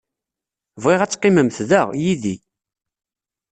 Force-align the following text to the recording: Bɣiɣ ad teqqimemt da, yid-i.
Bɣiɣ 0.83 1.01
ad 1.01 1.11
teqqimemt 1.11 1.57
da, 1.69 1.81
yid-i. 2.01 2.35